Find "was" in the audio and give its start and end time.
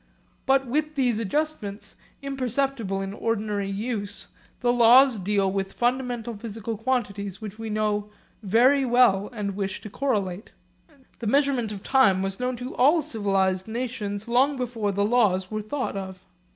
12.23-12.39